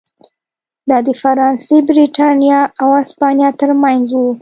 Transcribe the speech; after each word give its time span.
دا 0.89 0.97
د 1.07 1.09
فرانسې، 1.21 1.77
برېټانیا 1.89 2.59
او 2.81 2.89
هسپانیا 2.99 3.49
ترمنځ 3.59 4.07
و. 4.15 4.21